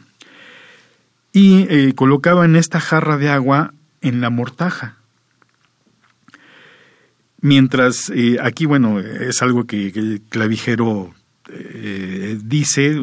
Y 1.32 1.94
colocaban 1.94 2.56
esta 2.56 2.80
jarra 2.80 3.18
de 3.18 3.30
agua 3.30 3.74
en 4.02 4.20
la 4.20 4.30
mortaja 4.32 5.00
Mientras 7.42 8.12
eh, 8.14 8.38
aquí, 8.42 8.66
bueno, 8.66 9.00
es 9.00 9.42
algo 9.42 9.66
que, 9.66 9.88
el 9.88 10.22
clavijero 10.28 11.14
eh, 11.50 12.38
dice, 12.44 13.00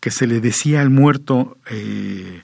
que 0.00 0.10
se 0.10 0.26
le 0.26 0.40
decía 0.40 0.82
al 0.82 0.90
muerto 0.90 1.56
eh, 1.70 2.42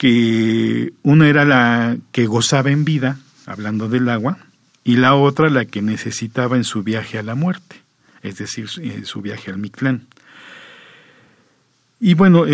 que 0.00 0.94
una 1.02 1.28
era 1.28 1.44
la 1.44 1.98
que 2.10 2.24
gozaba 2.24 2.70
en 2.70 2.86
vida, 2.86 3.18
hablando 3.44 3.86
del 3.86 4.08
agua, 4.08 4.38
y 4.82 4.96
la 4.96 5.14
otra 5.14 5.50
la 5.50 5.66
que 5.66 5.82
necesitaba 5.82 6.56
en 6.56 6.64
su 6.64 6.82
viaje 6.82 7.18
a 7.18 7.22
la 7.22 7.34
muerte, 7.34 7.76
es 8.22 8.38
decir, 8.38 8.66
en 8.78 9.04
su 9.04 9.20
viaje 9.20 9.50
al 9.50 9.58
Mictlán. 9.58 10.06
Y 12.00 12.14
bueno, 12.14 12.46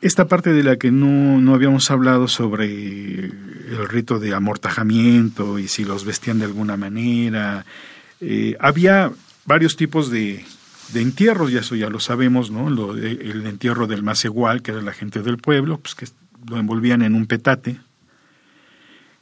esta 0.00 0.28
parte 0.28 0.52
de 0.52 0.62
la 0.62 0.76
que 0.76 0.92
no, 0.92 1.40
no 1.40 1.54
habíamos 1.54 1.90
hablado 1.90 2.28
sobre 2.28 3.24
el 3.24 3.88
rito 3.88 4.20
de 4.20 4.34
amortajamiento 4.34 5.58
y 5.58 5.66
si 5.66 5.84
los 5.84 6.04
vestían 6.04 6.38
de 6.38 6.44
alguna 6.44 6.76
manera. 6.76 7.66
Eh, 8.20 8.56
había 8.60 9.10
varios 9.46 9.74
tipos 9.74 10.12
de, 10.12 10.44
de, 10.92 11.00
entierros, 11.00 11.50
y 11.50 11.56
eso 11.56 11.74
ya 11.74 11.88
lo 11.88 12.00
sabemos, 12.00 12.50
¿no? 12.50 12.68
el 12.68 13.46
entierro 13.46 13.86
del 13.86 14.02
más 14.02 14.24
igual, 14.24 14.62
que 14.62 14.72
era 14.72 14.82
la 14.82 14.92
gente 14.92 15.22
del 15.22 15.38
pueblo, 15.38 15.78
pues 15.78 15.94
que 15.94 16.06
lo 16.48 16.58
envolvían 16.58 17.02
en 17.02 17.14
un 17.14 17.26
petate 17.26 17.80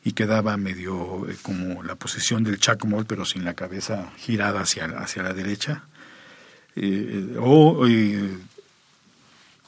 y 0.04 0.12
quedaba 0.12 0.56
medio 0.56 1.28
eh, 1.28 1.36
como 1.42 1.82
la 1.82 1.94
posición 1.94 2.42
del 2.42 2.58
chacmol, 2.58 3.06
pero 3.06 3.24
sin 3.24 3.44
la 3.44 3.54
cabeza 3.54 4.10
girada 4.16 4.60
hacia, 4.60 4.86
hacia 4.98 5.22
la 5.22 5.32
derecha. 5.32 5.84
Eh, 6.74 7.36
o 7.38 7.86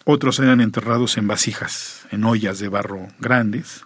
otros 0.04 0.38
eran 0.38 0.60
enterrados 0.60 1.16
en 1.16 1.26
vasijas, 1.26 2.06
en 2.10 2.24
ollas 2.24 2.58
de 2.58 2.68
barro 2.68 3.08
grandes, 3.20 3.84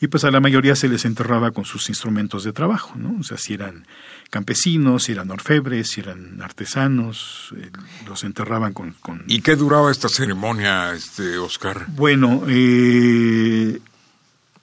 y 0.00 0.08
pues 0.08 0.24
a 0.24 0.30
la 0.30 0.40
mayoría 0.40 0.74
se 0.74 0.88
les 0.88 1.04
enterraba 1.04 1.50
con 1.50 1.66
sus 1.66 1.90
instrumentos 1.90 2.42
de 2.42 2.54
trabajo, 2.54 2.94
¿no? 2.96 3.20
O 3.20 3.22
sea, 3.22 3.36
si 3.36 3.52
eran 3.52 3.86
campesinos, 4.30 5.04
si 5.04 5.12
eran 5.12 5.30
orfebres, 5.30 5.90
si 5.90 6.00
eran 6.00 6.40
artesanos, 6.40 7.54
eh, 7.58 7.70
los 8.08 8.24
enterraban 8.24 8.72
con, 8.72 8.94
¿Y 9.26 9.42
qué 9.42 9.56
duraba 9.56 9.90
esta 9.90 10.08
ceremonia, 10.08 10.94
este 10.94 11.36
Oscar? 11.36 11.84
Bueno, 11.88 12.44
eh, 12.48 13.78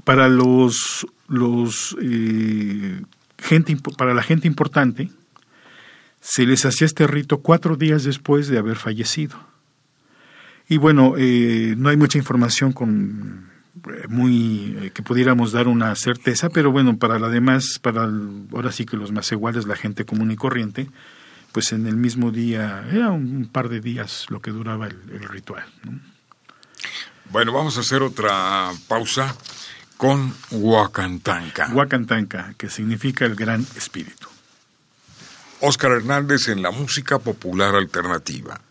para 0.03 0.27
los, 0.27 1.05
los 1.27 1.95
eh, 2.01 2.99
gente, 3.37 3.77
para 3.95 4.15
la 4.15 4.23
gente 4.23 4.47
importante, 4.47 5.11
se 6.19 6.47
les 6.47 6.65
hacía 6.65 6.87
este 6.87 7.05
rito 7.05 7.41
cuatro 7.41 7.75
días 7.75 8.03
después 8.03 8.47
de 8.47 8.57
haber 8.57 8.77
fallecido. 8.77 9.37
Y 10.67 10.77
bueno, 10.77 11.13
no 11.15 11.89
hay 11.89 11.95
mucha 11.95 12.17
información 12.17 12.73
con 12.73 13.56
muy 14.09 14.77
eh, 14.81 14.91
que 14.91 15.03
pudiéramos 15.03 15.51
dar 15.51 15.67
una 15.67 15.95
certeza, 15.95 16.49
pero 16.49 16.71
bueno, 16.71 16.97
para 16.97 17.19
la 17.19 17.29
demás, 17.29 17.79
para 17.81 18.09
ahora 18.51 18.71
sí 18.71 18.85
que 18.85 18.97
los 18.97 19.11
más 19.11 19.31
iguales, 19.31 19.65
la 19.65 19.75
gente 19.75 20.05
común 20.05 20.31
y 20.31 20.35
corriente, 20.35 20.89
pues 21.51 21.71
en 21.71 21.87
el 21.87 21.95
mismo 21.95 22.31
día, 22.31 22.85
era 22.91 23.11
un 23.11 23.49
par 23.51 23.69
de 23.69 23.79
días 23.79 24.25
lo 24.29 24.41
que 24.41 24.51
duraba 24.51 24.87
el, 24.87 25.23
ritual. 25.29 25.65
Bueno, 27.31 27.51
vamos 27.51 27.77
a 27.77 27.81
hacer 27.81 28.01
otra 28.01 28.71
pausa 28.87 29.35
con 29.97 30.33
Huacantanca. 30.51 31.69
Huacantanca, 31.73 32.53
que 32.57 32.69
significa 32.69 33.25
el 33.25 33.35
gran 33.35 33.65
espíritu. 33.75 34.27
Oscar 35.59 35.91
Hernández 35.91 36.49
en 36.49 36.61
la 36.61 36.71
música 36.71 37.17
popular 37.17 37.75
alternativa. 37.75 38.61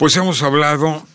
Pues 0.00 0.16
hemos 0.16 0.42
hablado 0.42 1.06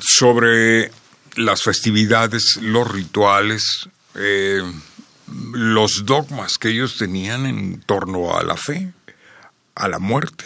sobre 0.00 0.92
las 1.34 1.60
festividades, 1.60 2.60
los 2.62 2.88
rituales, 2.88 3.88
eh, 4.14 4.62
los 5.54 6.06
dogmas 6.06 6.56
que 6.56 6.68
ellos 6.68 6.98
tenían 6.98 7.46
en 7.46 7.80
torno 7.80 8.38
a 8.38 8.44
la 8.44 8.56
fe, 8.56 8.92
a 9.74 9.88
la 9.88 9.98
muerte 9.98 10.44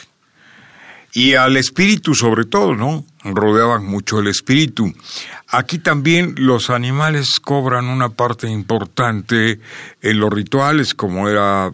y 1.13 1.35
al 1.35 1.59
espíritu 1.59 2.15
sobre 2.15 2.47
todo, 2.47 2.75
¿no? 2.75 3.05
Rodeaban 3.25 3.85
mucho 3.85 4.21
el 4.21 4.29
espíritu. 4.29 4.91
Aquí 5.49 5.79
también 5.79 6.35
los 6.39 6.71
animales 6.71 7.33
cobran 7.43 7.89
una 7.89 8.09
parte 8.09 8.49
importante 8.49 9.61
en 10.01 10.19
los 10.19 10.33
rituales, 10.33 10.95
como 10.95 11.29
era, 11.29 11.71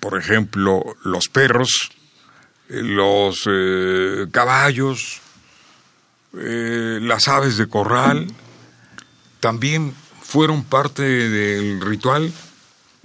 por 0.00 0.18
ejemplo, 0.18 0.96
los 1.04 1.28
perros, 1.28 1.90
los 2.70 3.42
eh, 3.46 4.28
caballos, 4.30 5.20
eh, 6.36 6.98
las 7.02 7.28
aves 7.28 7.56
de 7.56 7.68
corral, 7.68 8.26
también 9.40 9.92
fueron 10.20 10.64
parte 10.64 11.02
del 11.02 11.80
ritual. 11.80 12.32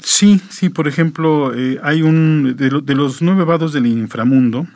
Sí, 0.01 0.41
sí, 0.49 0.69
por 0.69 0.87
ejemplo, 0.87 1.53
eh, 1.55 1.79
hay 1.83 2.01
un, 2.01 2.55
de, 2.57 2.81
de 2.83 2.95
los 2.95 3.21
nueve 3.21 3.43
vados 3.45 3.71
del 3.71 3.85
inframundo, 3.85 4.67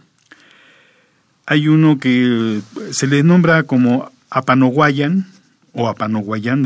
hay 1.45 1.69
uno 1.69 1.97
que 1.97 2.61
se 2.91 3.07
le 3.07 3.23
nombra 3.23 3.63
como 3.63 4.11
Apanoguayan 4.29 5.27
o 5.71 5.87
Apanoguayan, 5.87 6.63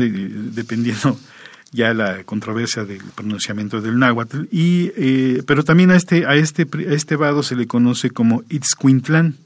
dependiendo 0.54 1.16
ya 1.72 1.94
la 1.94 2.24
controversia 2.24 2.84
del 2.84 3.02
pronunciamiento 3.14 3.80
del 3.80 3.98
náhuatl, 3.98 4.44
y, 4.50 4.90
eh, 4.96 5.42
pero 5.46 5.62
también 5.62 5.92
a 5.92 5.96
este, 5.96 6.26
a, 6.26 6.34
este, 6.34 6.62
a 6.62 6.92
este 6.92 7.16
vado 7.16 7.42
se 7.42 7.54
le 7.54 7.66
conoce 7.66 8.10
como 8.10 8.42
Itzcuintlán, 8.50 9.36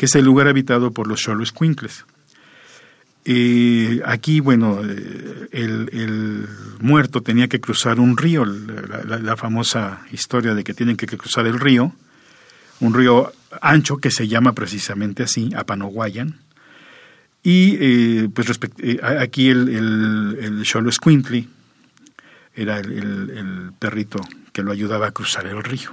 que 0.00 0.06
es 0.06 0.14
el 0.14 0.24
lugar 0.24 0.48
habitado 0.48 0.92
por 0.92 1.06
los 1.06 1.20
Xoloscuincles. 1.20 2.06
Eh, 3.26 4.00
aquí, 4.06 4.40
bueno, 4.40 4.80
eh, 4.82 5.48
el, 5.52 6.48
muerto 6.80 7.20
tenía 7.20 7.48
que 7.48 7.60
cruzar 7.60 8.00
un 8.00 8.16
río, 8.16 8.46
la, 8.46 9.36
famosa 9.36 10.00
historia 10.10 10.54
de 10.54 10.64
que 10.64 10.72
tienen 10.72 10.96
que 10.96 11.06
cruzar 11.06 11.46
el 11.46 11.60
río, 11.60 11.92
un 12.80 12.94
río 12.94 13.30
ancho 13.60 13.98
que 13.98 14.10
se 14.10 14.26
llama 14.26 14.54
precisamente 14.54 15.24
así, 15.24 15.50
Apanoguayan. 15.54 16.38
Y 17.42 17.76
eh, 17.78 18.30
pues 18.32 18.58
eh, 18.78 19.00
aquí 19.02 19.50
el, 19.50 19.68
el, 19.68 20.38
el 20.40 20.64
era 22.54 22.78
el, 22.78 23.72
perrito 23.78 24.18
que 24.54 24.62
lo 24.62 24.72
ayudaba 24.72 25.08
a 25.08 25.12
cruzar 25.12 25.46
el 25.46 25.62
río. 25.62 25.90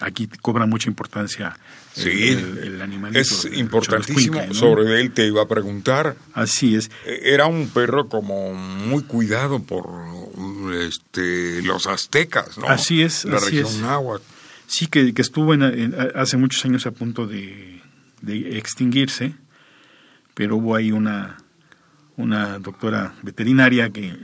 Aquí 0.00 0.28
cobra 0.42 0.66
mucha 0.66 0.90
importancia 0.90 1.56
sí, 1.94 2.28
el, 2.28 2.80
animalito. 2.80 3.18
Es 3.18 3.48
importantísimo. 3.52 4.54
Sobre 4.54 5.00
él 5.00 5.12
te 5.12 5.26
iba 5.26 5.42
a 5.42 5.48
preguntar. 5.48 6.16
Así 6.32 6.76
es. 6.76 6.90
E, 7.04 7.32
era 7.34 7.46
un 7.46 7.68
perro 7.68 8.08
como 8.08 8.54
muy 8.54 9.02
cuidado 9.02 9.60
por 9.60 9.86
este, 10.74 11.62
los 11.62 11.86
aztecas, 11.86 12.58
¿no? 12.58 12.66
Así 12.68 13.02
es. 13.02 13.24
La 13.24 13.38
así 13.38 13.60
región 13.62 13.82
náhuatl. 13.82 14.24
Sí, 14.68 14.86
que, 14.86 15.14
estuvo 15.16 15.54
en, 15.54 15.94
hace 16.14 16.36
muchos 16.36 16.62
años 16.66 16.86
a 16.86 16.90
punto 16.90 17.26
de, 17.26 17.80
extinguirse, 18.22 19.34
pero 20.34 20.56
hubo 20.56 20.76
ahí 20.76 20.92
una, 20.92 21.38
una 22.18 22.58
doctora 22.58 23.14
veterinaria 23.22 23.88
que, 23.90 24.14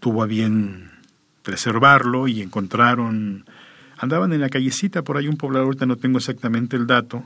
tuvo 0.00 0.24
a 0.24 0.26
bien 0.26 0.90
preservarlo 1.44 2.26
y 2.26 2.42
encontraron, 2.42 3.46
andaban 4.04 4.32
en 4.32 4.40
la 4.40 4.48
callecita, 4.48 5.02
por 5.02 5.16
ahí 5.16 5.28
un 5.28 5.36
poblado, 5.36 5.66
ahorita 5.66 5.86
no 5.86 5.96
tengo 5.96 6.18
exactamente 6.18 6.76
el 6.76 6.86
dato, 6.86 7.24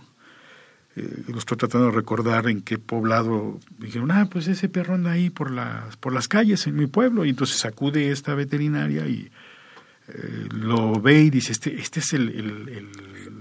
eh, 0.97 1.23
lo 1.29 1.39
estoy 1.39 1.57
tratando 1.59 1.89
de 1.89 1.93
recordar 1.93 2.49
en 2.49 2.63
qué 2.63 2.79
poblado 2.79 3.61
dijeron, 3.79 4.11
ah, 4.11 4.29
pues 4.31 4.49
ese 4.49 4.69
perro 4.69 4.95
anda 4.95 5.13
ahí 5.13 5.31
por 5.31 5.51
las, 5.51 5.97
por 5.97 6.13
las 6.13 6.29
calles 6.29 6.67
en 6.67 6.77
mi 6.77 6.87
pueblo, 6.87 7.25
y 7.25 7.31
entonces 7.31 7.65
acude 7.65 8.11
esta 8.11 8.35
veterinaria 8.35 9.07
y 9.07 9.31
eh, 10.09 10.49
lo 10.53 11.01
ve 11.01 11.21
y 11.21 11.31
dice, 11.31 11.53
este, 11.53 11.79
este 11.79 12.01
es 12.01 12.15
el, 12.15 12.31
el, 12.31 12.69
el, 12.69 12.89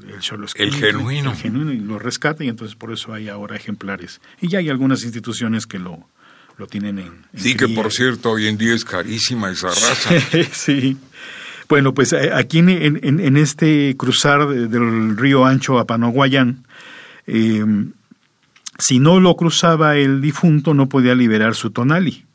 el, 0.10 0.72
genuino. 0.74 1.32
El 1.32 1.38
genuino 1.38 1.72
y 1.72 1.80
lo 1.80 1.98
rescata 1.98 2.44
y 2.44 2.50
entonces 2.50 2.76
por 2.76 2.92
eso 2.92 3.14
hay 3.14 3.30
ahora 3.30 3.56
ejemplares. 3.56 4.20
Y 4.42 4.50
ya 4.50 4.60
hay 4.60 4.70
algunas 4.70 5.04
instituciones 5.04 5.66
que 5.66 5.80
lo, 5.80 6.10
lo 6.58 6.68
tienen 6.68 7.00
en... 7.00 7.26
sí, 7.36 7.56
que 7.56 7.70
por 7.70 7.94
cierto 7.94 8.32
hoy 8.32 8.48
en 8.48 8.58
día 8.58 8.74
es 8.74 8.84
carísima 8.84 9.50
esa 9.50 9.70
raza. 9.70 10.20
sí. 10.52 10.98
Bueno, 11.70 11.94
pues 11.94 12.14
eh, 12.14 12.32
aquí 12.34 12.60
en, 12.60 12.70
en, 12.70 13.20
en 13.20 13.38
este 13.38 13.96
cruzar 13.98 14.48
del 14.48 15.18
río 15.18 15.46
Ancho 15.46 15.80
a 15.80 15.86
Panoguayán, 15.86 16.66
eh, 17.26 17.66
si 18.80 19.00
no 19.00 19.20
lo 19.20 19.36
cruzaba 19.36 19.98
el 19.98 20.22
difunto 20.22 20.74
no 20.74 20.88
podía 20.88 21.16
liberar 21.16 21.56
su 21.56 21.72
tonali. 21.72 22.26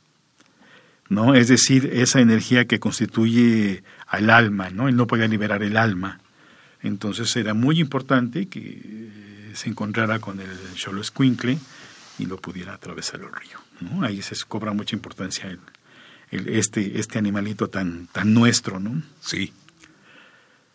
¿no? 1.09 1.35
Es 1.35 1.49
decir, 1.49 1.91
esa 1.93 2.21
energía 2.21 2.67
que 2.67 2.81
constituye 2.81 3.85
al 4.07 4.31
alma, 4.31 4.71
¿no? 4.71 4.89
Él 4.89 4.97
no 4.97 5.07
podía 5.07 5.29
liberar 5.29 5.63
el 5.63 5.77
alma. 5.77 6.21
Entonces 6.83 7.37
era 7.37 7.53
muy 7.53 7.81
importante 7.81 8.47
que 8.49 9.11
se 9.53 9.69
encontrara 9.69 10.19
con 10.21 10.41
el 10.41 10.49
Escuincle 11.01 11.59
y 12.19 12.27
lo 12.27 12.39
pudiera 12.39 12.73
atravesar 12.75 13.21
el 13.21 13.33
río, 13.33 13.59
¿no? 13.81 14.05
Ahí 14.05 14.23
se 14.23 14.35
cobra 14.47 14.73
mucha 14.73 14.97
importancia 14.97 15.51
el, 15.51 15.61
este, 16.33 16.99
este 16.99 17.19
animalito 17.19 17.69
tan, 17.69 18.07
tan 18.09 18.33
nuestro, 18.33 18.81
¿no? 18.81 19.03
Sí. 19.21 19.53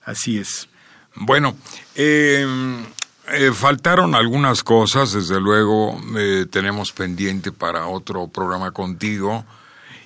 Así 0.03 0.37
es. 0.37 0.69
Bueno, 1.15 1.57
em, 1.95 2.85
eh, 3.29 3.51
faltaron 3.53 4.15
algunas 4.15 4.63
cosas, 4.63 5.13
desde 5.13 5.41
luego 5.41 5.99
eh, 6.15 6.45
tenemos 6.49 6.91
pendiente 6.91 7.51
para 7.51 7.87
otro 7.87 8.27
programa 8.27 8.71
contigo 8.71 9.45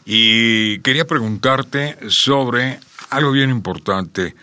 y 0.05 0.79
quería 0.79 1.05
preguntarte 1.05 1.97
sobre 2.07 2.79
algo 3.09 3.31
bien 3.31 3.49
importante, 3.49 4.35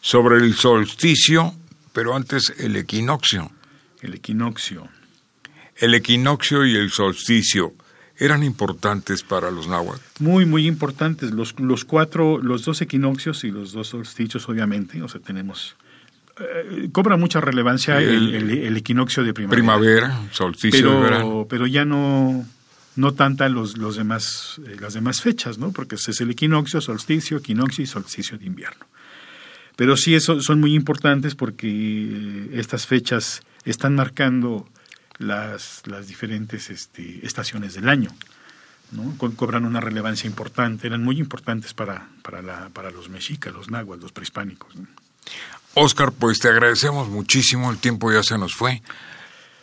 sobre 0.00 0.36
el 0.38 0.54
solsticio, 0.54 1.54
pero 1.92 2.14
antes 2.14 2.52
el 2.58 2.76
equinoccio. 2.76 3.50
El 4.02 4.14
equinoccio. 4.14 4.88
El 5.76 5.94
equinoccio 5.94 6.66
y 6.66 6.74
el 6.74 6.90
solsticio 6.90 7.72
eran 8.18 8.42
importantes 8.42 9.22
para 9.22 9.50
los 9.50 9.68
náhuatl. 9.68 10.00
Muy, 10.20 10.46
muy 10.46 10.66
importantes. 10.66 11.32
Los, 11.32 11.58
los 11.60 11.84
cuatro, 11.84 12.38
los 12.38 12.64
dos 12.64 12.80
equinoccios 12.80 13.44
y 13.44 13.50
los 13.50 13.72
dos 13.72 13.88
solsticios, 13.88 14.48
obviamente. 14.48 15.02
O 15.02 15.08
sea, 15.08 15.20
tenemos 15.20 15.76
eh, 16.38 16.88
cobra 16.92 17.16
mucha 17.16 17.40
relevancia 17.40 17.98
el, 17.98 18.76
equinoccio 18.76 19.24
de 19.24 19.32
primavera. 19.32 19.56
Primavera, 19.56 20.20
solsticio 20.32 20.80
pero, 20.80 20.94
de 20.94 21.00
verano. 21.00 21.46
Pero 21.48 21.66
ya 21.66 21.84
no, 21.84 22.46
no 22.96 23.14
tanta 23.14 23.48
los, 23.48 23.78
los 23.78 23.96
demás, 23.96 24.60
eh, 24.66 24.76
las 24.80 24.94
demás 24.94 25.22
fechas, 25.22 25.58
¿no? 25.58 25.72
Porque 25.72 25.94
es 25.94 26.20
el 26.20 26.30
equinoccio, 26.30 26.80
solsticio, 26.80 27.38
equinoccio 27.38 27.84
y 27.84 27.86
solsticio 27.86 28.36
de 28.38 28.46
invierno. 28.46 28.86
Pero 29.76 29.96
sí 29.96 30.14
eso, 30.14 30.40
son 30.40 30.60
muy 30.60 30.74
importantes 30.74 31.34
porque 31.34 31.68
eh, 31.68 32.48
estas 32.54 32.86
fechas 32.86 33.42
están 33.64 33.94
marcando 33.94 34.68
las, 35.18 35.82
las 35.86 36.06
diferentes 36.06 36.70
este, 36.70 37.24
estaciones 37.26 37.74
del 37.74 37.88
año. 37.88 38.10
¿no? 38.92 39.16
cobran 39.18 39.64
una 39.64 39.80
relevancia 39.80 40.28
importante, 40.28 40.86
eran 40.86 41.02
muy 41.02 41.18
importantes 41.18 41.74
para, 41.74 42.08
para, 42.22 42.40
la, 42.40 42.68
para 42.68 42.92
los 42.92 43.08
mexicas, 43.08 43.52
los 43.52 43.68
náhuatl, 43.68 44.02
los 44.02 44.12
prehispánicos. 44.12 44.74
Oscar, 45.74 46.12
pues 46.12 46.38
te 46.38 46.48
agradecemos 46.48 47.08
muchísimo, 47.08 47.70
el 47.70 47.78
tiempo 47.78 48.12
ya 48.12 48.22
se 48.22 48.38
nos 48.38 48.54
fue 48.54 48.82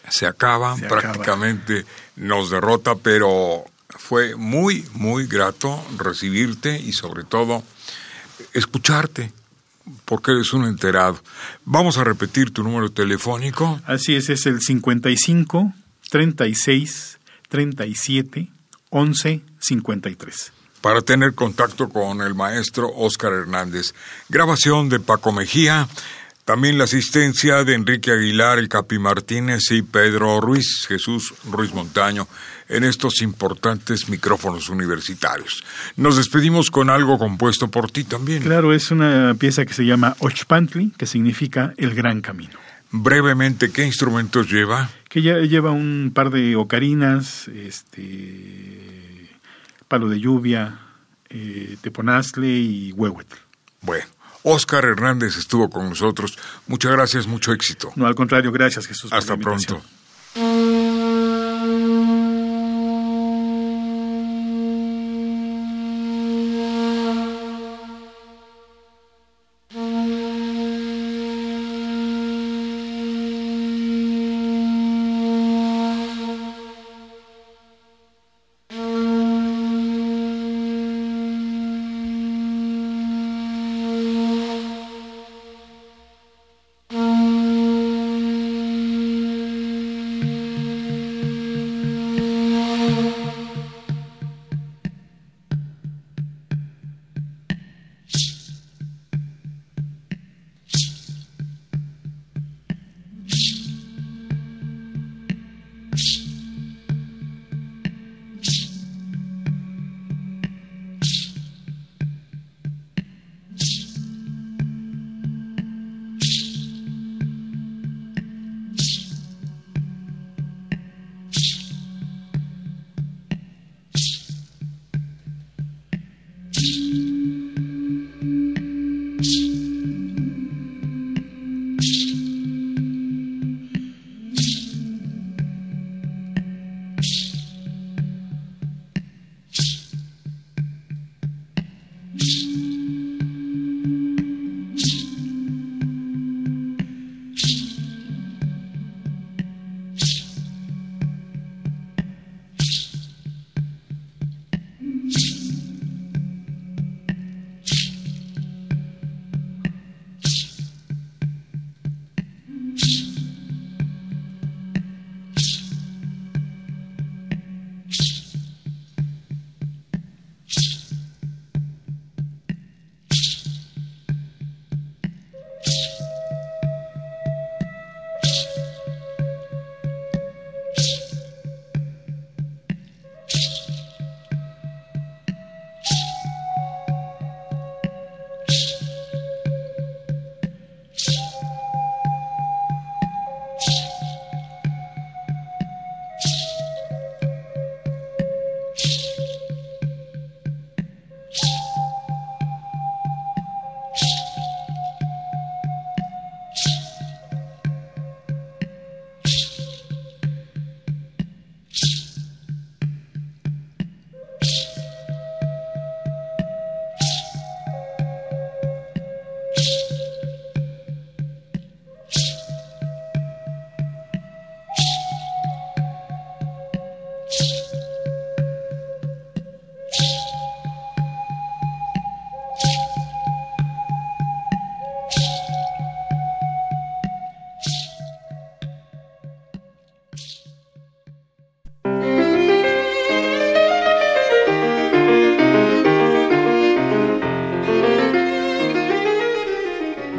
se 0.10 0.28
acaba, 0.28 0.76
prácticamente 0.76 1.86
nos 2.16 2.50
derrota, 2.50 2.96
pero 2.96 3.66
fue 3.90 4.36
muy, 4.36 4.86
muy 4.94 5.28
grato 5.28 5.84
recibirte 5.98 6.78
y 6.80 6.94
sobre 6.94 7.24
todo 7.24 7.64
escucharte, 8.54 9.32
porque 10.06 10.32
eres 10.32 10.54
un 10.54 10.66
enterado. 10.66 11.20
Vamos 11.66 11.98
a 11.98 12.04
repetir 12.04 12.52
tu 12.52 12.64
número 12.64 12.92
telefónico. 12.92 13.82
Así 13.86 14.16
es, 14.16 14.30
es 14.30 14.46
el 14.46 14.62
55 14.62 15.74
36 16.10 17.20
37 17.50 18.50
11 18.90 19.42
53 19.60 20.54
para 20.84 21.02
tener 21.02 21.34
contacto 21.34 21.88
con 21.88 22.20
el 22.22 22.36
maestro 22.36 22.92
Oscar 22.94 23.32
Hernández. 23.32 23.94
Grabación 24.28 24.90
de 24.90 25.00
Paco 25.00 25.32
Mejía. 25.32 25.88
También 26.46 26.78
la 26.78 26.84
asistencia 26.84 27.64
de 27.64 27.74
Enrique 27.74 28.12
Aguilar, 28.12 28.60
el 28.60 28.68
Capi 28.68 29.00
Martínez 29.00 29.72
y 29.72 29.82
Pedro 29.82 30.42
Ruiz, 30.42 30.86
Jesús 30.90 31.34
Ruiz 31.50 31.74
Montaño, 31.74 32.28
en 32.68 32.84
estos 32.84 33.22
importantes 33.22 34.10
micrófonos 34.10 34.68
universitarios. 34.68 35.64
Nos 35.96 36.18
despedimos 36.18 36.70
con 36.70 36.90
algo 36.90 37.18
compuesto 37.18 37.70
por 37.70 37.90
ti 37.90 38.04
también. 38.04 38.44
Claro, 38.44 38.74
es 38.74 38.92
una 38.92 39.36
pieza 39.40 39.66
que 39.66 39.74
se 39.74 39.86
llama 39.86 40.18
Ochpantli, 40.20 40.92
que 40.98 41.06
significa 41.06 41.74
el 41.78 41.96
gran 41.96 42.20
camino. 42.20 42.60
Brevemente, 42.92 43.72
¿qué 43.72 43.86
instrumentos 43.86 44.52
lleva? 44.52 44.90
Que 45.08 45.22
ya 45.22 45.38
lleva 45.40 45.72
un 45.72 46.12
par 46.14 46.30
de 46.30 46.58
ocarinas, 46.58 47.48
este, 47.48 49.30
palo 49.88 50.10
de 50.10 50.20
lluvia, 50.20 50.80
eh, 51.30 51.78
teponazle 51.82 52.50
y 52.50 52.92
huehuetl. 52.92 53.38
Bueno, 53.82 54.06
Oscar 54.44 54.86
Hernández 54.86 55.38
estuvo 55.38 55.70
con 55.70 55.90
nosotros. 55.90 56.38
Muchas 56.68 56.92
gracias, 56.92 57.28
mucho 57.28 57.52
éxito. 57.54 57.92
No, 57.96 58.06
al 58.06 58.16
contrario, 58.16 58.52
gracias 58.52 58.88
Jesús. 58.88 59.12
Hasta 59.12 59.38
pronto. 59.38 59.82